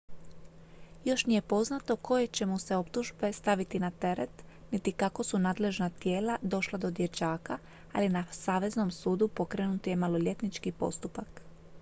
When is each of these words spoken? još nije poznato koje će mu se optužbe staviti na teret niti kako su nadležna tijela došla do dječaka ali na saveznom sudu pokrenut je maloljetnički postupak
još 1.05 1.25
nije 1.25 1.41
poznato 1.41 1.95
koje 1.95 2.27
će 2.27 2.45
mu 2.45 2.59
se 2.59 2.75
optužbe 2.75 3.33
staviti 3.33 3.79
na 3.79 3.91
teret 3.91 4.29
niti 4.71 4.91
kako 4.91 5.23
su 5.23 5.39
nadležna 5.39 5.89
tijela 5.89 6.37
došla 6.41 6.79
do 6.79 6.91
dječaka 6.91 7.57
ali 7.93 8.09
na 8.09 8.25
saveznom 8.31 8.91
sudu 8.91 9.27
pokrenut 9.27 9.87
je 9.87 9.95
maloljetnički 9.95 10.71
postupak 10.71 11.41